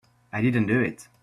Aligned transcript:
I 0.33 0.41
didn't 0.41 0.65
do 0.65 0.79
it. 0.79 1.07